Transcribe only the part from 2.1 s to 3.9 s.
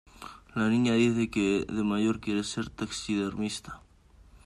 quiere ser taxidermista.